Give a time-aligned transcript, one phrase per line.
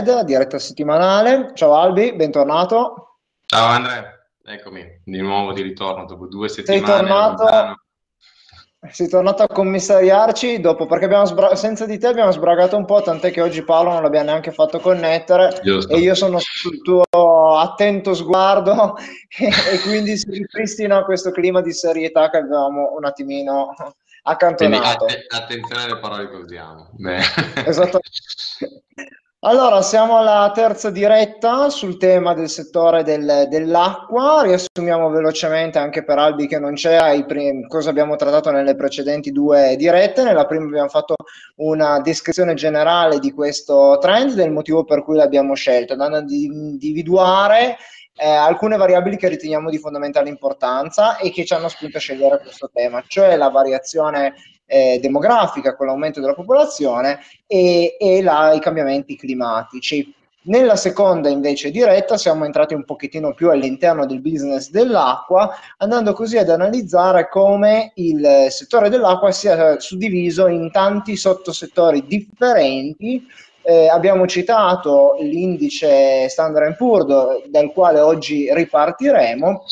[0.00, 1.52] diretta settimanale.
[1.54, 3.18] Ciao Albi, bentornato.
[3.46, 4.04] Ciao Andrea,
[4.44, 6.86] eccomi di nuovo di ritorno dopo due settimane.
[6.86, 7.74] Sei tornato,
[8.90, 13.02] sei tornato a commissariarci dopo perché abbiamo sbra- senza di te abbiamo sbragato un po',
[13.02, 15.92] tant'è che oggi Paolo non l'abbiamo neanche fatto connettere Giusto.
[15.94, 17.04] e io sono sul tuo
[17.58, 18.96] attento sguardo
[19.38, 23.74] e, e quindi si ripristina questo clima di serietà che avevamo un attimino
[24.22, 25.04] accantonato.
[25.04, 26.90] Quindi, att- attenzione alle parole che usiamo.
[27.66, 28.00] Esatto.
[29.42, 34.42] Allora, siamo alla terza diretta sul tema del settore del, dell'acqua.
[34.42, 39.76] Riassumiamo velocemente anche per Albi che non c'è prim- cosa abbiamo trattato nelle precedenti due
[39.78, 40.24] dirette.
[40.24, 41.14] Nella prima abbiamo fatto
[41.56, 47.78] una descrizione generale di questo trend, del motivo per cui l'abbiamo scelto, andando ad individuare
[48.20, 52.40] eh, alcune variabili che riteniamo di fondamentale importanza e che ci hanno spinto a scegliere
[52.40, 54.34] questo tema, cioè la variazione
[54.66, 60.14] eh, demografica con l'aumento della popolazione e, e la, i cambiamenti climatici.
[60.42, 66.38] Nella seconda invece diretta siamo entrati un pochettino più all'interno del business dell'acqua, andando così
[66.38, 73.26] ad analizzare come il settore dell'acqua sia suddiviso in tanti sottosettori differenti.
[73.62, 79.64] Eh, abbiamo citato l'indice Standard Poor's dal quale oggi ripartiremo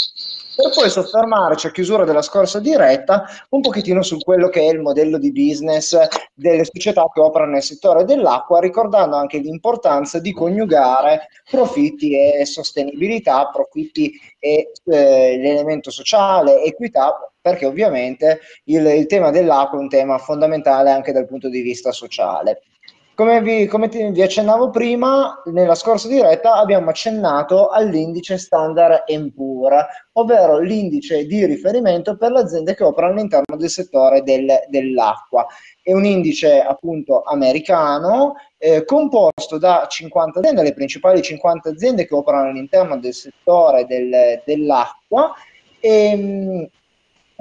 [0.58, 4.80] per poi soffermarci a chiusura della scorsa diretta un pochettino su quello che è il
[4.80, 5.96] modello di business
[6.34, 13.48] delle società che operano nel settore dell'acqua, ricordando anche l'importanza di coniugare profitti e sostenibilità,
[13.52, 20.18] profitti e eh, l'elemento sociale, equità, perché ovviamente il, il tema dell'acqua è un tema
[20.18, 22.62] fondamentale anche dal punto di vista sociale.
[23.18, 29.02] Come vi, come ti, vi, accennavo prima, nella scorsa diretta abbiamo accennato all'indice standard
[29.34, 29.74] Poor,
[30.12, 35.44] ovvero l'indice di riferimento per le aziende che operano all'interno del settore del, dell'acqua.
[35.82, 42.14] È un indice appunto americano eh, composto da 50 aziende, le principali 50 aziende che
[42.14, 45.32] operano all'interno del settore del, dell'acqua.
[45.80, 46.68] E, ehm,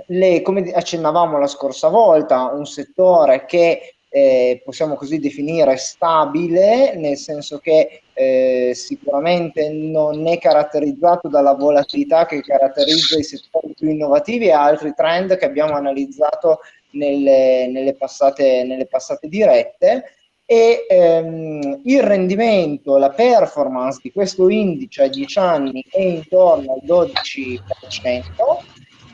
[0.08, 7.18] le, come accennavamo la scorsa volta, un settore che eh, possiamo così definire stabile, nel
[7.18, 14.48] senso che eh, sicuramente non è caratterizzato dalla volatilità che caratterizza i settori più innovativi
[14.48, 16.60] e altri trend che abbiamo analizzato
[16.92, 20.04] nelle, nelle, passate, nelle passate dirette.
[20.50, 27.08] E ehm, il rendimento, la performance di questo indice a 10 anni è intorno al
[27.08, 27.60] 12%,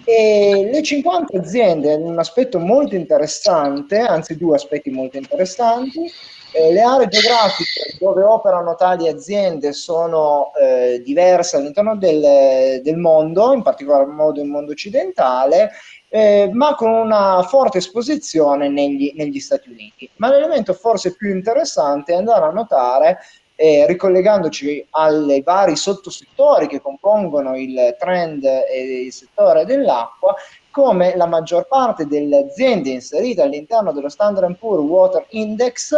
[0.06, 6.12] e le 50 aziende un aspetto molto interessante, anzi due aspetti molto interessanti.
[6.56, 13.54] Eh, le aree geografiche dove operano tali aziende sono eh, diverse all'interno del, del, mondo,
[13.54, 15.72] in particolar modo il mondo occidentale,
[16.10, 20.08] eh, ma con una forte esposizione negli, negli Stati Uniti.
[20.18, 23.18] Ma l'elemento forse più interessante è andare a notare
[23.56, 30.36] eh, ricollegandoci ai vari sottosettori che compongono il trend e il settore dell'acqua,
[30.72, 35.94] come la maggior parte delle aziende inserite all'interno dello Standard Poor's Water Index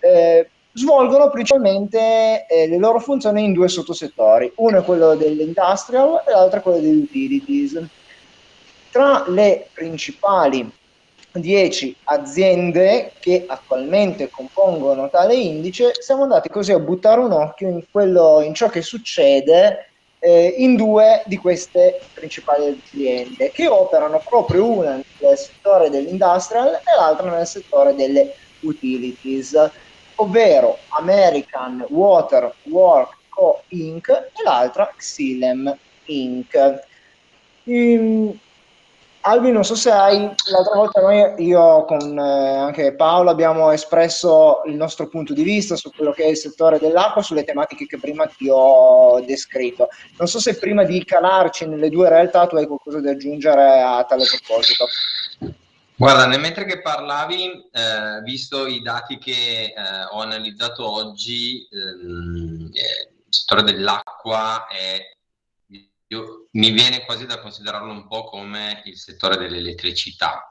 [0.00, 6.30] eh, svolgono principalmente eh, le loro funzioni in due sottosettori, uno è quello dell'industrial e
[6.30, 7.80] l'altro è quello degli utilities.
[8.90, 10.70] Tra le principali
[11.32, 17.84] 10 aziende che attualmente compongono tale indice, siamo andati così a buttare un occhio in,
[17.90, 24.70] quello, in ciò che succede eh, in due di queste principali aziende che operano proprio
[24.70, 29.54] una nel settore dell'industrial e l'altra nel settore delle utilities,
[30.16, 33.64] ovvero American Water Work Co.
[33.68, 34.08] Inc.
[34.08, 36.80] e l'altra Xylem Inc.
[37.64, 38.38] In,
[39.24, 40.18] Albi, non so se hai,
[40.50, 45.76] l'altra volta noi, io con eh, anche Paolo abbiamo espresso il nostro punto di vista
[45.76, 49.88] su quello che è il settore dell'acqua, sulle tematiche che prima ti ho descritto.
[50.18, 54.04] Non so se prima di calarci nelle due realtà tu hai qualcosa da aggiungere a
[54.04, 54.86] tale proposito.
[55.94, 59.72] Guarda, mentre che parlavi, eh, visto i dati che eh,
[60.10, 64.98] ho analizzato oggi, ehm, eh, il settore dell'acqua è
[66.12, 70.50] io, mi viene quasi da considerarlo un po' come il settore dell'elettricità.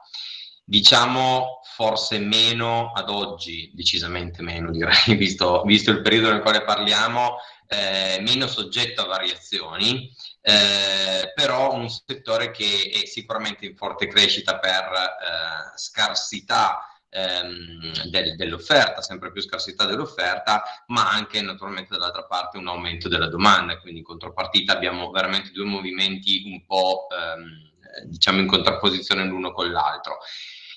[0.64, 7.38] Diciamo forse meno ad oggi, decisamente meno direi, visto, visto il periodo nel quale parliamo,
[7.68, 10.12] eh, meno soggetto a variazioni,
[10.42, 18.36] eh, però un settore che è sicuramente in forte crescita per eh, scarsità ehm, del,
[18.36, 24.00] dell'offerta, sempre più scarsità dell'offerta, ma anche naturalmente dall'altra parte un aumento della domanda, quindi
[24.00, 27.70] in contropartita abbiamo veramente due movimenti un po' ehm,
[28.06, 30.20] diciamo in contrapposizione l'uno con l'altro.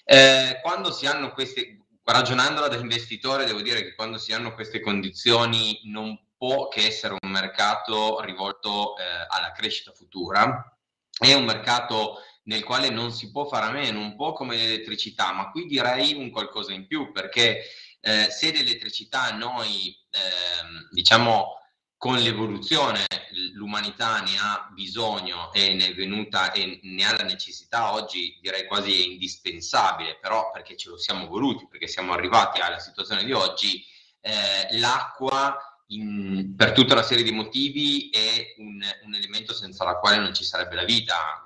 [0.04, 4.80] Eh, quando si hanno queste ragionandola da investitore, devo dire che quando si hanno queste
[4.80, 10.68] condizioni non può che essere un mercato rivolto eh, alla crescita futura.
[11.16, 15.32] È un mercato nel quale non si può fare a meno, un po' come l'elettricità,
[15.32, 17.62] ma qui direi un qualcosa in più, perché
[18.00, 21.58] eh, se l'elettricità noi, eh, diciamo,
[22.04, 23.06] con l'evoluzione
[23.54, 28.66] l'umanità ne ha bisogno e ne è venuta e ne ha la necessità oggi direi
[28.66, 33.32] quasi è indispensabile però perché ce lo siamo voluti perché siamo arrivati alla situazione di
[33.32, 33.82] oggi
[34.20, 35.56] eh, l'acqua
[35.88, 40.34] in, per tutta una serie di motivi è un, un, elemento senza la quale non
[40.34, 41.42] ci sarebbe la vita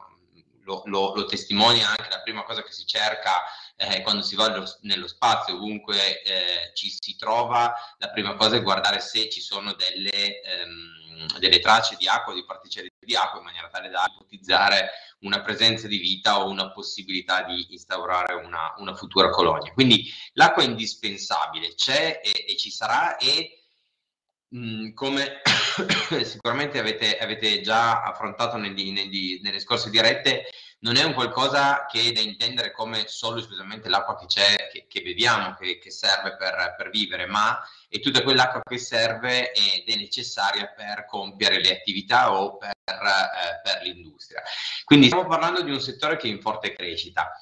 [0.68, 3.42] lo, lo, lo testimonia anche la prima cosa che si cerca
[3.76, 4.48] eh, quando si va
[4.82, 9.72] nello, spazio, ovunque eh, ci si trova, la prima cosa è guardare se ci sono
[9.72, 14.90] delle, ehm, delle tracce di acqua, di particelle di acqua, in maniera tale da ipotizzare
[15.20, 19.72] una presenza di vita o una possibilità di instaurare una, una futura colonia.
[19.72, 23.57] Quindi l'acqua è indispensabile, c'è e, e ci sarà e
[24.48, 25.40] mh, come
[26.24, 30.46] sicuramente avete, avete, già affrontato negli, negli, nelle scorse dirette,
[30.80, 34.86] non è un qualcosa che è da intendere come solo esclusivamente l'acqua che c'è, che,
[34.88, 37.58] che beviamo, che, che serve per, per, vivere, ma
[37.88, 43.60] è tutta quell'acqua che serve ed è necessaria per compiere le attività o per, eh,
[43.62, 44.40] per l'industria.
[44.84, 47.32] Quindi stiamo parlando di un settore che è in forte crescita.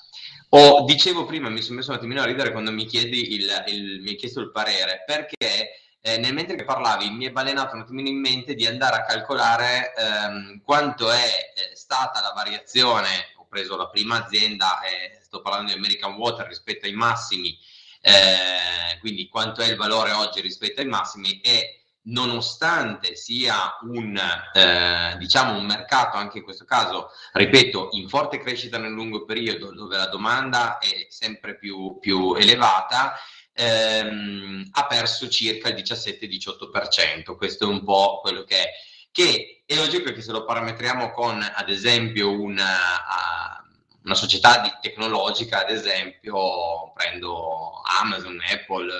[0.50, 4.00] O, dicevo prima, mi sono messo un attimino a ridere quando mi, chiedi il, il,
[4.00, 7.81] mi hai chiesto il parere, perché eh, nel mentre che parlavi mi è balenato un
[7.81, 13.47] attimino in mente di andare a calcolare ehm, quanto è eh, stata la variazione, ho
[13.49, 17.58] preso la prima azienda, eh, sto parlando di American Water rispetto ai massimi,
[18.03, 24.17] eh, quindi quanto è il valore oggi rispetto ai massimi e nonostante sia un,
[24.52, 29.73] eh, diciamo un mercato, anche in questo caso, ripeto, in forte crescita nel lungo periodo,
[29.75, 33.14] dove la domanda è sempre più, più elevata,
[33.56, 37.37] ehm, ha perso circa il 17-18%.
[37.37, 38.70] Questo è un po' quello che è.
[39.11, 43.64] Che è logico che se lo parametriamo con, ad esempio, una,
[44.05, 48.93] una società di, tecnologica, ad esempio, prendo Amazon, Apple,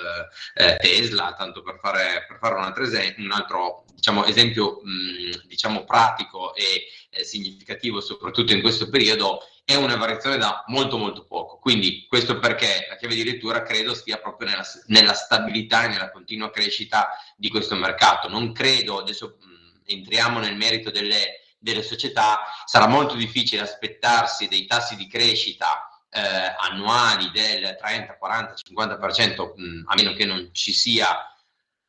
[0.55, 5.47] eh, Tesla, tanto per fare, per fare un altro, esempio, un altro diciamo, esempio mh,
[5.47, 11.25] diciamo, pratico e eh, significativo, soprattutto in questo periodo, è una variazione da molto molto
[11.25, 11.57] poco.
[11.59, 16.09] Quindi questo perché la chiave di lettura credo stia proprio nella, nella stabilità e nella
[16.09, 18.29] continua crescita di questo mercato.
[18.29, 24.65] Non credo, adesso mh, entriamo nel merito delle, delle, società, sarà molto difficile aspettarsi dei
[24.65, 26.21] tassi di crescita eh,
[26.59, 31.29] annuali del 30, 40, 50%, mh, a meno che non ci sia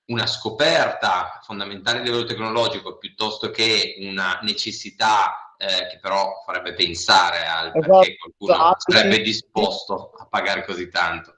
[0.07, 7.45] una scoperta fondamentale a livello tecnologico piuttosto che una necessità eh, che però farebbe pensare
[7.47, 8.93] al esatto, perché qualcuno esatto.
[8.93, 11.35] sarebbe disposto a pagare così tanto.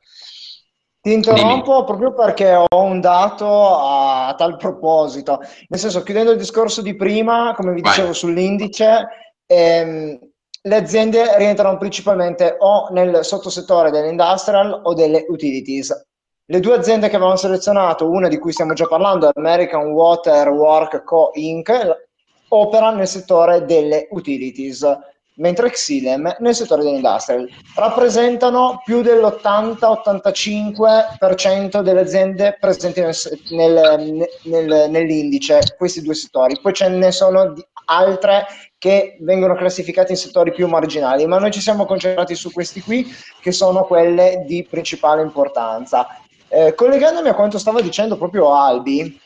[1.01, 1.85] Ti interrompo Dimmi.
[1.87, 6.95] proprio perché ho un dato a, a, tal proposito, nel senso chiudendo il discorso di
[6.95, 7.91] prima, come vi Vai.
[7.95, 9.09] dicevo sull'indice,
[9.47, 10.19] ehm,
[10.63, 16.09] le aziende rientrano principalmente o nel sottosettore dell'industrial o delle utilities.
[16.45, 21.05] Le due aziende che avevamo selezionato, una di cui stiamo già parlando, American Water Work
[21.05, 21.31] Co.
[21.35, 22.09] Inc.,
[22.50, 24.87] opera nel settore delle utilities,
[25.35, 27.49] mentre Xilem nel settore dell'industrial.
[27.75, 33.17] Rappresentano più dell'80-85% delle aziende presenti nel,
[33.50, 36.61] nel, nel, nell'indice, questi due settori.
[36.61, 37.54] Poi ce ne sono
[37.87, 38.47] altre
[38.78, 43.07] che vengono classificate in settori più marginali, ma noi ci siamo concentrati su questi qui,
[43.40, 46.07] che sono quelle di principale importanza.
[46.49, 49.21] Eh, collegandomi a quanto stava dicendo proprio Albi,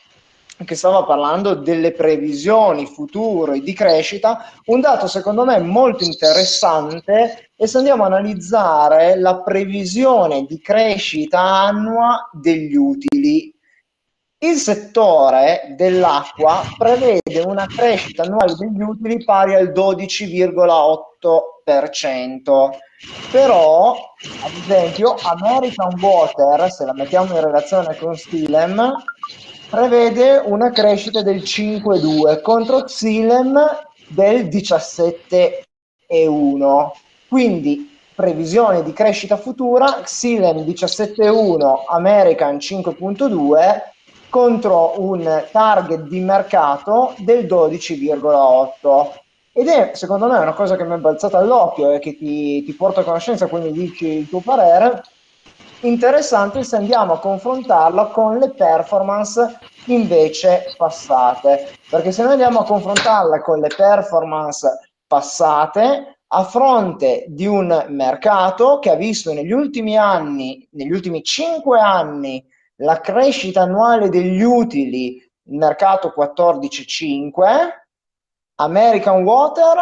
[0.63, 7.65] che stava parlando delle previsioni future di crescita, un dato secondo me molto interessante è
[7.65, 13.53] se andiamo a analizzare la previsione di crescita annua degli utili.
[14.37, 22.69] Il settore dell'acqua prevede una crescita annuale degli utili pari al 12,8%.
[23.31, 23.95] Però,
[24.43, 28.93] ad esempio, American Water, se la mettiamo in relazione con Stilem,
[29.69, 33.59] prevede una crescita del 5,2 contro Xilem
[34.07, 36.91] del 17,1.
[37.27, 43.81] Quindi previsione di crescita futura, Xilem 17,1, American 5,2
[44.29, 49.23] contro un target di mercato del 12,8.
[49.53, 52.73] Ed è secondo me una cosa che mi è balzata all'occhio e che ti, ti
[52.73, 55.01] porto a conoscenza, quindi dici il tuo parere
[55.87, 62.65] interessante se andiamo a confrontarla con le performance invece passate, perché se noi andiamo a
[62.65, 69.95] confrontarla con le performance passate, a fronte di un mercato che ha visto negli ultimi
[69.95, 72.43] anni, negli ultimi cinque anni,
[72.77, 75.15] la crescita annuale degli utili,
[75.47, 77.69] il mercato 14,5,
[78.55, 79.77] American Water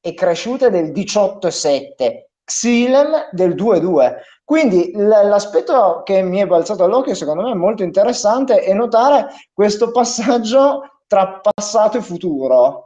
[0.00, 4.14] è cresciuta del 18,7, Xylem del 2,2.
[4.44, 9.90] Quindi l'aspetto che mi è balzato all'occhio, secondo me è molto interessante, è notare questo
[9.90, 12.84] passaggio tra passato e futuro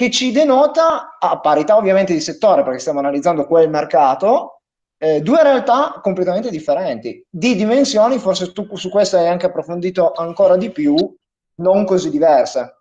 [0.00, 4.60] che ci denota, a parità ovviamente di settore, perché stiamo analizzando quel mercato,
[4.96, 10.56] eh, due realtà completamente differenti, di dimensioni, forse tu su questo hai anche approfondito ancora
[10.56, 10.94] di più,
[11.56, 12.79] non così diverse.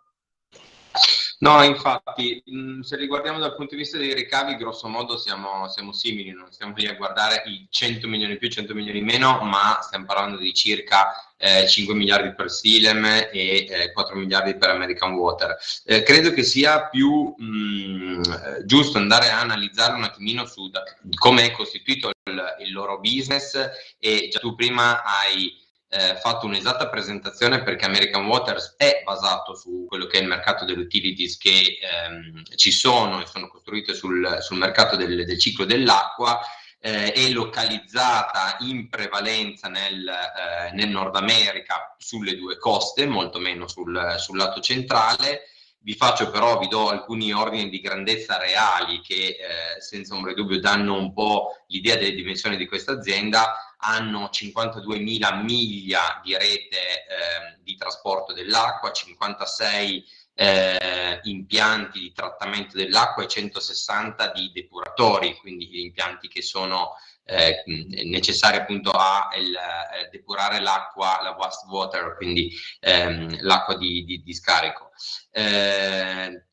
[1.41, 5.93] No, infatti, mm, se riguardiamo dal punto di vista dei ricavi, grosso modo siamo, siamo
[5.93, 10.03] simili, non stiamo lì a guardare i 100 milioni più, 100 milioni meno, ma stiamo
[10.03, 15.57] parlando di circa eh, 5 miliardi per Silem e eh, 4 miliardi per American Water.
[15.85, 18.23] Eh, credo che sia più mh, mm,
[18.65, 20.69] giusto andare a analizzare un attimino su
[21.17, 23.57] come è costituito il, il loro business
[23.97, 29.85] e già tu prima hai eh, fatto un'esatta presentazione perché American Waters è basato su
[29.87, 34.37] quello che è il mercato delle utilities che ehm, ci sono e sono costruite sul,
[34.39, 36.39] sul mercato del, del, ciclo dell'acqua.
[36.81, 43.67] Eh, è localizzata in prevalenza nel, eh, nel, Nord America sulle due coste, molto meno
[43.67, 45.41] sul, sul lato centrale.
[45.81, 50.41] Vi faccio però, vi do alcuni ordini di grandezza reali che eh, senza ombra di
[50.41, 56.77] dubbio danno un po' l'idea delle dimensioni di questa azienda hanno 52.000 miglia di rete
[56.77, 65.83] eh, di trasporto dell'acqua, 56 eh, impianti di trattamento dell'acqua e 160 di depuratori, quindi
[65.83, 66.95] impianti che sono
[67.25, 74.23] eh, necessari appunto a il, eh, depurare l'acqua, la wastewater, quindi ehm, l'acqua di, di,
[74.23, 74.88] di scarico.
[75.31, 76.43] Eh,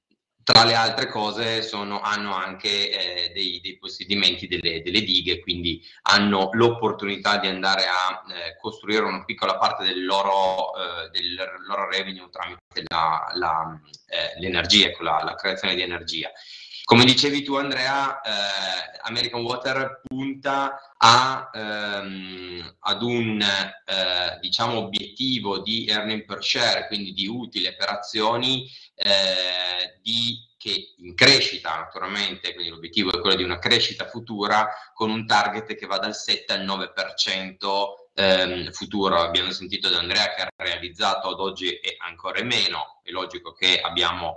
[0.47, 5.85] tra le altre cose sono, hanno anche eh, dei, dei, possedimenti delle, delle, dighe, quindi
[6.03, 11.35] hanno l'opportunità di andare a eh, costruire una piccola parte del loro, eh, del
[11.67, 16.31] loro revenue tramite la, la, eh, l'energia, con la, la, creazione di energia.
[16.87, 25.59] Come dicevi tu Andrea, eh, American Water punta a, ehm, ad un eh, diciamo, obiettivo
[25.59, 32.55] di earning per share, quindi di utile per azioni eh, di, che in crescita naturalmente,
[32.55, 36.53] quindi l'obiettivo è quello di una crescita futura con un target che va dal 7
[36.53, 37.67] al 9%
[38.15, 39.23] ehm, futuro.
[39.23, 43.81] Abbiamo sentito da Andrea che ha realizzato ad oggi e ancora meno, è logico che
[43.81, 44.37] abbiamo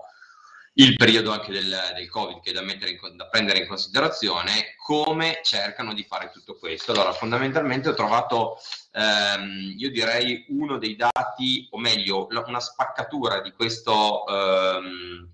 [0.80, 5.42] il periodo anche del, del Covid che è da, in, da, prendere in considerazione, come
[5.44, 6.94] cercano di fare tutto questo.
[6.94, 8.58] Allora, fondamentalmente ho trovato,
[8.94, 15.30] ehm, io direi, uno dei dati, o meglio, una spaccatura di questo, ehm,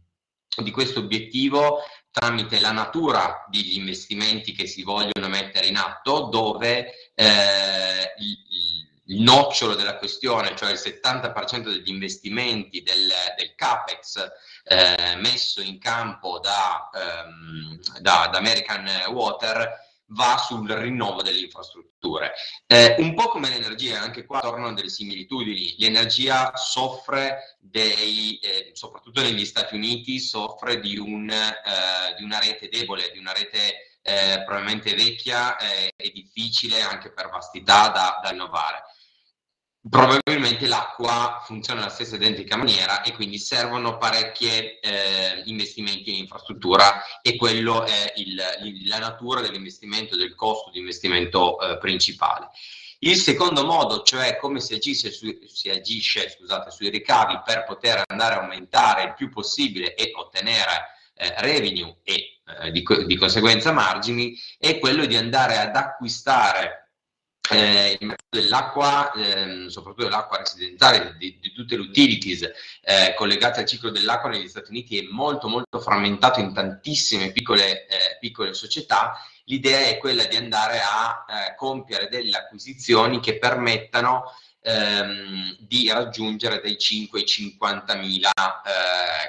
[0.63, 7.11] di questo obiettivo tramite la natura degli investimenti che si vogliono mettere in atto, dove
[7.13, 8.37] eh, il,
[9.07, 14.31] il nocciolo della questione, cioè il 70% degli investimenti del, del CAPEX,
[14.67, 22.33] eh, messo in campo da, ehm, da, da, American Water va sul rinnovo delle infrastrutture.
[22.65, 25.75] Eh, un po' come l'energia, anche qua tornano delle similitudini.
[25.77, 32.67] L'energia soffre dei, eh, soprattutto negli Stati Uniti, soffre di, un, eh, di una rete
[32.69, 38.29] debole, di una rete eh, probabilmente vecchia eh, e difficile anche per vastità da, da
[38.29, 38.83] rinnovare
[39.87, 47.03] probabilmente l'acqua funziona nella stessa identica maniera e quindi servono parecchi eh, investimenti in infrastruttura
[47.21, 52.49] e quello è il, il, la natura dell'investimento, del costo di investimento eh, principale.
[52.99, 58.01] Il secondo modo, cioè come si agisce, su, si agisce scusate, sui ricavi per poter
[58.07, 63.71] andare a aumentare il più possibile e ottenere eh, revenue e eh, di, di conseguenza
[63.71, 66.84] margini, è quello di andare ad acquistare
[67.49, 72.49] eh, il mercato dell'acqua, ehm, soprattutto dell'acqua residenziale, di, di, tutte le utilities
[72.81, 77.85] eh, collegate al ciclo dell'acqua negli Stati Uniti è molto molto frammentato in tantissime piccole,
[77.87, 79.19] eh, piccole società.
[79.45, 84.23] L'idea è quella di andare a eh, compiere delle acquisizioni che permettano
[84.61, 88.31] ehm, di raggiungere dai 5 ai 50 mila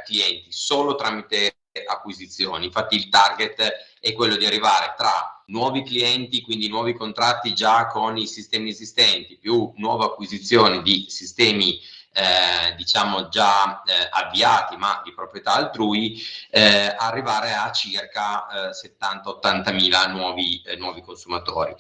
[0.04, 1.56] clienti solo tramite
[1.86, 2.66] acquisizioni.
[2.66, 3.60] Infatti il target
[4.00, 9.36] è quello di arrivare tra nuovi clienti, quindi nuovi contratti già con i sistemi esistenti,
[9.36, 11.78] più nuove acquisizioni di sistemi
[12.16, 16.18] eh, diciamo già eh, avviati ma di proprietà altrui,
[16.50, 21.74] eh, arrivare a circa 70-80 eh, mila nuovi, eh, nuovi consumatori.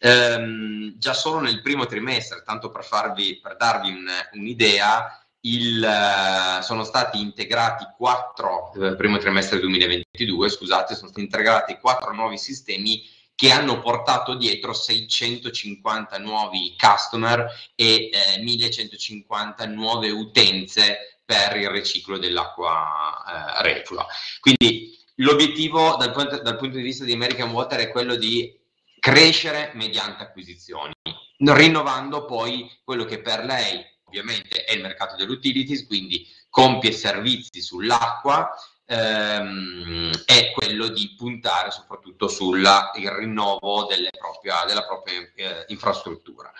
[0.00, 6.62] Ehm, già solo nel primo trimestre, tanto per, farvi, per darvi un, un'idea, il, uh,
[6.62, 13.02] sono stati integrati quattro, eh, primo trimestre 2022, scusate, sono stati integrati quattro nuovi sistemi
[13.34, 22.18] che hanno portato dietro 650 nuovi customer e eh, 1150 nuove utenze per il riciclo
[22.18, 23.24] dell'acqua
[23.58, 24.06] eh, reflua.
[24.38, 28.56] Quindi l'obiettivo dal punto, dal punto di vista di American Water è quello di
[29.00, 30.92] crescere mediante acquisizioni,
[31.38, 37.62] rinnovando poi quello che per lei ovviamente è il mercato delle utilities, quindi compie servizi
[37.62, 38.50] sull'acqua,
[38.84, 43.86] ehm, è quello di puntare soprattutto sul rinnovo
[44.18, 46.52] propria, della propria eh, infrastruttura.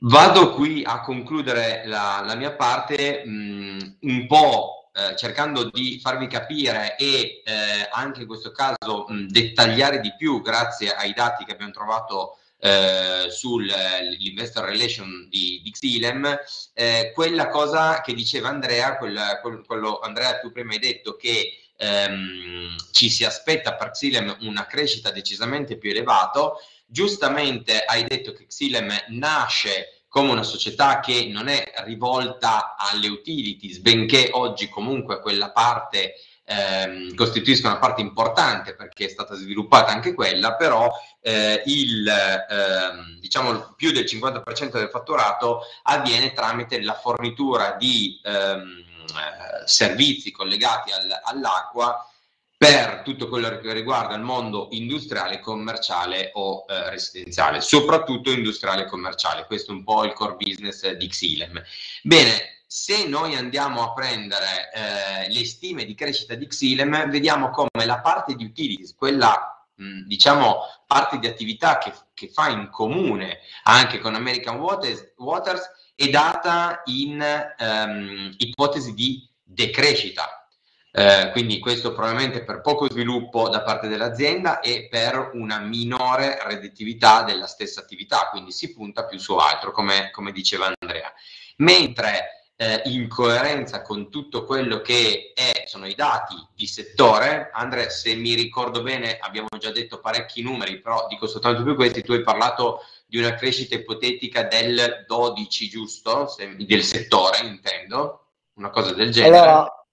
[0.00, 6.26] Vado qui a concludere la, la mia parte mh, un po' eh, cercando di farvi
[6.26, 11.52] capire e eh, anche in questo caso mh, dettagliare di più grazie ai dati che
[11.52, 16.38] abbiamo trovato eh, sull'investor relation di, di Xilem,
[16.72, 21.58] eh, quella cosa che diceva Andrea, quel, quel, quello Andrea tu prima hai detto che
[21.76, 26.52] ehm, ci si aspetta per Xilem una crescita decisamente più elevata,
[26.86, 33.78] giustamente hai detto che Xilem nasce come una società che non è rivolta alle utilities,
[33.78, 40.14] benché oggi comunque quella parte ehm, costituisca una parte importante perché è stata sviluppata anche
[40.14, 47.76] quella, però eh, il, ehm, diciamo più del 50% del fatturato avviene tramite la fornitura
[47.78, 52.08] di ehm, eh, servizi collegati al, all'acqua
[52.56, 58.86] per tutto quello che riguarda il mondo industriale, commerciale o eh, residenziale, soprattutto industriale e
[58.86, 59.44] commerciale.
[59.44, 61.62] Questo è un po' il core business di Xilem.
[62.02, 67.84] Bene, se noi andiamo a prendere eh, le stime di crescita di Xilem, vediamo come
[67.86, 73.38] la parte di utilities, quella mh, diciamo parte di attività che, che, fa in comune
[73.62, 77.24] anche con American Waters, Waters è data in
[77.60, 80.48] um, ipotesi di decrescita.
[80.90, 87.22] Eh, quindi questo probabilmente per poco sviluppo da parte dell'azienda e per una minore redditività
[87.22, 91.12] della stessa attività, quindi si punta più su altro, come, come diceva Andrea.
[91.58, 97.50] Mentre eh, in coerenza con tutto quello che è, sono i dati di settore.
[97.52, 102.02] Andre, se mi ricordo bene, abbiamo già detto parecchi numeri, però dico soltanto più questi.
[102.02, 106.26] Tu hai parlato di una crescita ipotetica del 12, giusto?
[106.28, 109.36] Se, del settore, intendo, una cosa del genere.
[109.36, 109.86] Allora,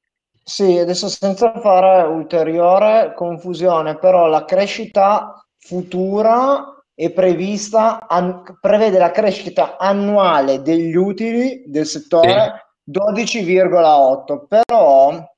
[0.44, 9.12] sì, adesso senza fare ulteriore confusione, però la crescita futura è prevista, an- prevede la
[9.12, 13.00] crescita annuale degli utili del settore sì.
[13.00, 15.30] 12,8, però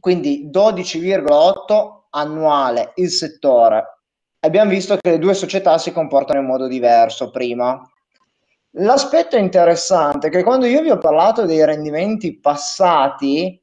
[0.00, 4.00] quindi 12,8 annuale il settore.
[4.40, 7.80] Abbiamo visto che le due società si comportano in modo diverso prima.
[8.78, 13.60] L'aspetto interessante è che quando io vi ho parlato dei rendimenti passati,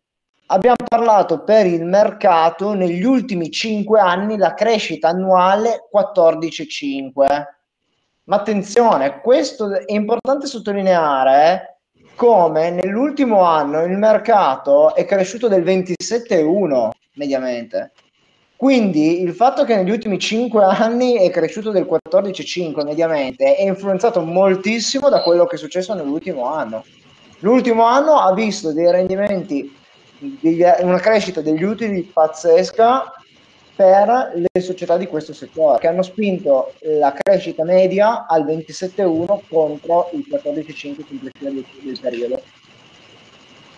[0.48, 7.44] abbiamo parlato per il mercato negli ultimi 5 anni la crescita annuale 14,5.
[8.26, 11.80] Ma attenzione, questo è importante sottolineare
[12.16, 17.92] come nell'ultimo anno il mercato è cresciuto del 27,1 mediamente.
[18.56, 24.22] Quindi il fatto che negli ultimi 5 anni è cresciuto del 14,5 mediamente è influenzato
[24.22, 26.86] moltissimo da quello che è successo nell'ultimo anno.
[27.40, 29.82] L'ultimo anno ha visto dei rendimenti
[30.82, 33.14] una crescita degli utili pazzesca
[33.76, 40.10] per le società di questo settore che hanno spinto la crescita media al 27,1 contro
[40.14, 42.42] il 14,5 complessivo del, del periodo.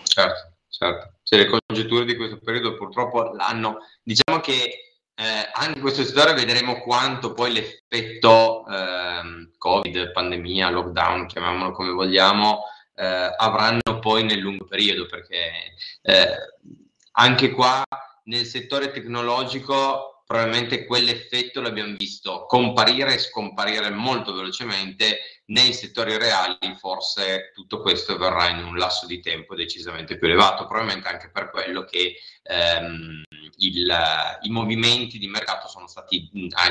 [0.02, 1.14] Certo, certo.
[1.22, 4.86] Se le congetture di questo periodo purtroppo l'hanno, diciamo che
[5.18, 11.90] eh, anche in questo settore vedremo quanto poi l'effetto eh, Covid, pandemia, lockdown, chiamiamolo come
[11.90, 12.64] vogliamo,
[12.96, 16.36] eh, avranno poi nel lungo periodo, perché eh,
[17.12, 17.84] anche qua
[18.24, 25.20] nel settore tecnologico probabilmente quell'effetto l'abbiamo visto comparire e scomparire molto velocemente.
[25.48, 30.66] Nei settori reali forse tutto questo verrà in un lasso di tempo decisamente più elevato,
[30.66, 33.22] probabilmente anche per quello che ehm,
[33.58, 33.92] il,
[34.42, 36.28] i movimenti di mercato sono stati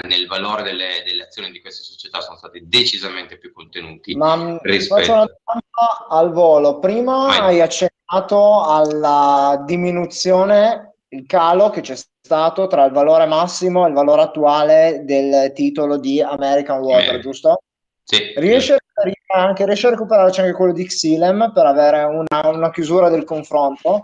[0.07, 4.15] nel valore delle, delle, azioni di queste società sono stati decisamente più contenuti.
[4.15, 5.01] Ma mm, rispetto...
[5.01, 6.79] faccio una domanda al volo.
[6.79, 7.39] Prima Vai.
[7.39, 13.93] hai accennato alla diminuzione, il calo che c'è stato tra il valore massimo e il
[13.93, 17.19] valore attuale del titolo di American Water, eh.
[17.19, 17.59] giusto?
[18.03, 18.33] Sì.
[18.35, 23.09] Riesce, a, anche, riesce a recuperarci anche quello di Xilem per avere una, una chiusura
[23.09, 24.03] del confronto,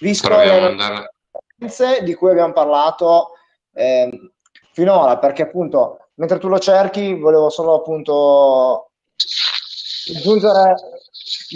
[0.00, 1.06] visto le
[1.56, 3.30] differenze di cui abbiamo parlato
[3.72, 4.30] eh,
[4.72, 8.90] finora, perché appunto mentre tu lo cerchi volevo solo appunto
[10.14, 10.74] aggiungere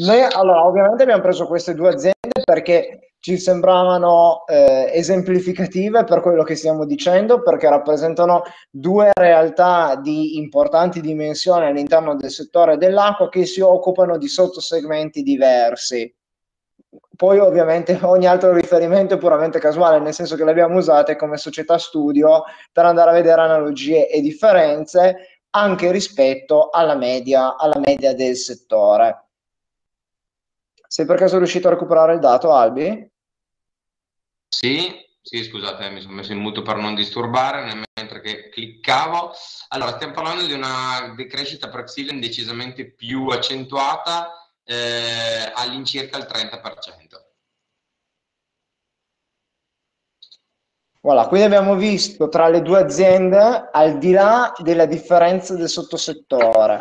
[0.01, 6.43] Noi, allora, ovviamente abbiamo preso queste due aziende perché ci sembravano eh, esemplificative per quello
[6.43, 13.45] che stiamo dicendo, perché rappresentano due realtà di importanti dimensioni all'interno del settore dell'acqua che
[13.47, 16.13] si occupano di sottosegmenti diversi.
[17.17, 21.37] Poi ovviamente ogni altro riferimento è puramente casuale, nel senso che le abbiamo usate come
[21.37, 28.15] società studio per andare a vedere analogie e differenze anche rispetto alla media, alla media
[28.15, 29.27] del settore.
[30.87, 33.09] Sei per caso riuscito a recuperare il dato, Albi?
[34.49, 39.33] Sì, sì, scusate, mi sono messo in muto per non disturbare mentre che cliccavo.
[39.69, 47.29] Allora, stiamo parlando di una decrescita per Xylem decisamente più accentuata, eh, all'incirca il 30%.
[51.03, 56.81] Voilà, quindi abbiamo visto tra le due aziende, al di là della differenza del sottosettore,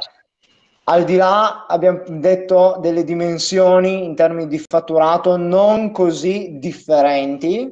[0.91, 7.71] al di là, abbiamo detto, delle dimensioni in termini di fatturato non così differenti,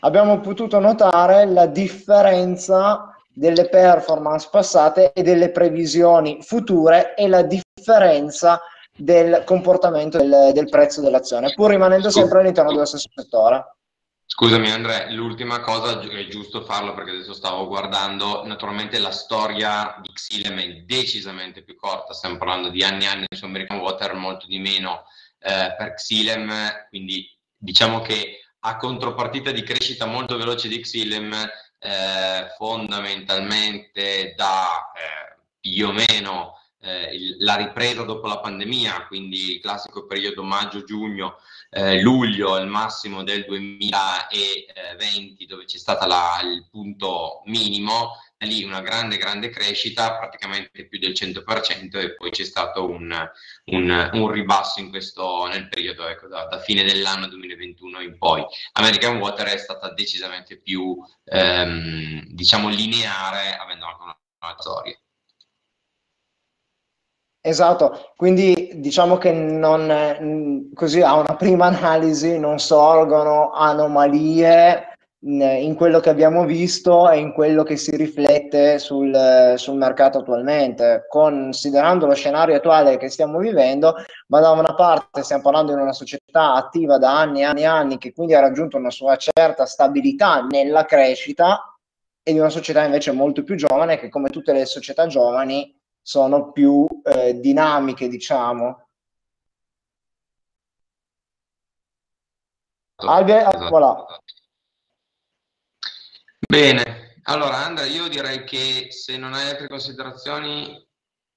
[0.00, 8.60] abbiamo potuto notare la differenza delle performance passate e delle previsioni future e la differenza
[8.96, 13.76] del comportamento del, del prezzo dell'azione, pur rimanendo sempre all'interno dello stesso settore.
[14.26, 20.10] Scusami Andrea, l'ultima cosa è giusto farlo perché adesso stavo guardando, naturalmente la storia di
[20.12, 24.46] Xilem è decisamente più corta, stiamo parlando di anni e anni su American Water, molto
[24.46, 25.04] di meno
[25.38, 31.32] eh, per Xilem, quindi diciamo che a contropartita di crescita molto veloce di Xilem,
[31.78, 39.54] eh, fondamentalmente da eh, più o meno eh, il, la ripresa dopo la pandemia, quindi
[39.54, 41.38] il classico periodo maggio-giugno,
[41.70, 46.04] eh, luglio, il massimo del 2020, dove c'è stato
[46.44, 48.12] il punto minimo,
[48.44, 53.30] lì una grande, grande crescita, praticamente più del 100%, e poi c'è stato un,
[53.66, 58.44] un, un ribasso in questo, nel periodo, ecco, da, da, fine dell'anno 2021 in poi.
[58.72, 64.98] American Water è stata decisamente più, ehm, diciamo, lineare, avendo anche una storia.
[67.46, 76.00] Esatto, quindi diciamo che non, così a una prima analisi non sorgono anomalie in quello
[76.00, 82.14] che abbiamo visto e in quello che si riflette sul, sul, mercato attualmente, considerando lo
[82.14, 83.94] scenario attuale che stiamo vivendo,
[84.28, 87.66] ma da una parte stiamo parlando di una società attiva da anni e anni e
[87.66, 91.76] anni che quindi ha raggiunto una sua certa stabilità nella crescita
[92.22, 96.52] e di una società invece molto più giovane che come tutte le società giovani sono
[96.52, 98.88] più eh, dinamiche, diciamo.
[102.96, 103.68] Albe, esatto.
[103.70, 104.04] voilà.
[106.46, 110.78] Bene, allora Andrea, io direi che se non hai altre considerazioni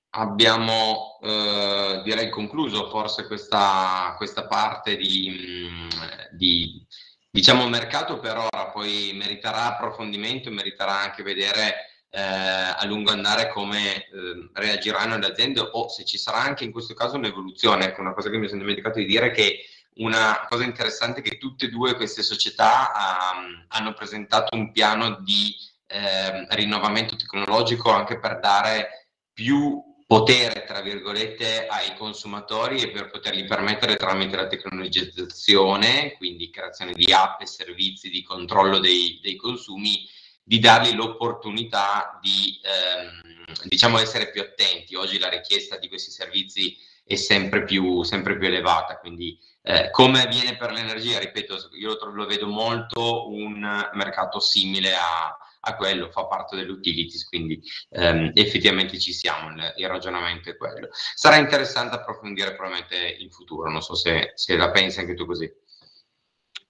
[0.09, 5.89] abbiamo eh, direi concluso forse questa, questa parte di, mm,
[6.31, 6.85] di
[7.29, 13.95] diciamo mercato per ora, poi meriterà approfondimento, meriterà anche vedere eh, a lungo andare come
[13.95, 17.85] eh, reagiranno le aziende o se ci sarà anche in questo caso un'evoluzione.
[17.85, 19.65] Ecco, una cosa che mi sono dimenticato di dire è che
[19.97, 22.91] una cosa interessante è che tutte e due queste società
[23.35, 25.55] um, hanno presentato un piano di
[25.87, 33.45] eh, rinnovamento tecnologico anche per dare più potere, tra virgolette, ai consumatori e per potergli
[33.45, 40.07] permettere tramite la tecnologizzazione, quindi creazione di app e servizi di controllo dei, dei consumi,
[40.47, 44.95] di dargli l'opportunità di ehm, diciamo essere più attenti.
[44.95, 50.21] Oggi la richiesta di questi servizi è sempre più, sempre più elevata, quindi eh, come
[50.21, 53.59] avviene per l'energia, ripeto, io lo, lo, vedo molto un
[53.93, 59.87] mercato simile a, a quello, fa parte dell'utilities, quindi ehm, effettivamente ci siamo, il, il,
[59.89, 60.87] ragionamento è quello.
[61.13, 65.51] Sarà interessante approfondire probabilmente in futuro, non so se, se la pensi anche tu così.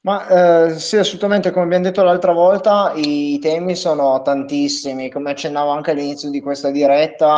[0.07, 5.69] Ma eh, sì, assolutamente, come abbiamo detto l'altra volta, i temi sono tantissimi, come accennavo
[5.69, 7.35] anche all'inizio di questa diretta,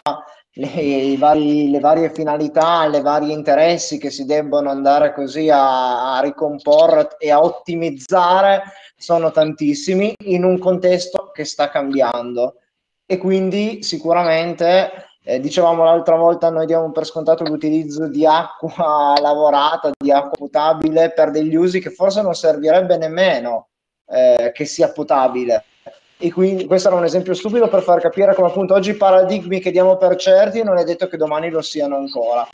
[0.52, 6.22] le, vari, le varie finalità, le varie interessi che si debbono andare così a, a
[6.22, 8.62] ricomporre e a ottimizzare
[8.96, 12.58] sono tantissimi in un contesto che sta cambiando.
[13.08, 19.92] E quindi sicuramente eh, dicevamo l'altra volta, noi diamo per scontato l'utilizzo di acqua lavorata,
[19.96, 23.68] di acqua potabile per degli usi che forse non servirebbe nemmeno
[24.08, 25.66] eh, che sia potabile.
[26.18, 29.60] E quindi questo era un esempio stupido per far capire come appunto oggi i paradigmi
[29.60, 32.48] che diamo per certi non è detto che domani lo siano ancora.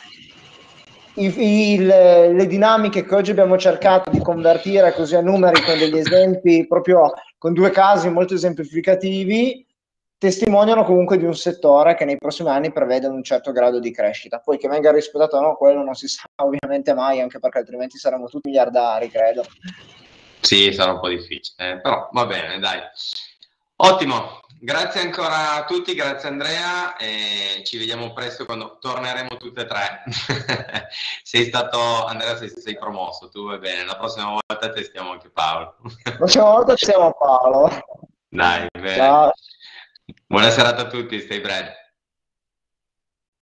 [1.14, 6.66] I, le, dinamiche che oggi abbiamo cercato di convertire così a numeri con degli esempi,
[6.66, 9.65] proprio con due casi molto esemplificativi,
[10.18, 14.40] testimoniano comunque di un settore che nei prossimi anni prevede un certo grado di crescita.
[14.40, 17.98] Poi che venga rispettato o no, quello non si sa ovviamente mai, anche perché altrimenti
[17.98, 19.44] saremmo tutti miliardari, credo.
[20.40, 22.80] Sì, sarà un po' difficile, eh, però va bene, dai.
[23.78, 29.66] Ottimo, grazie ancora a tutti, grazie Andrea e ci vediamo presto quando torneremo tutte e
[29.66, 30.02] tre.
[31.22, 35.76] sei stato, Andrea, sei, sei, promosso, tu va bene, la prossima volta testiamo anche Paolo.
[36.04, 37.68] la prossima volta testiamo Paolo.
[38.28, 38.96] Dai, bene.
[38.96, 39.32] Ciao.
[40.28, 41.85] Buona serata a tutti, stay bread.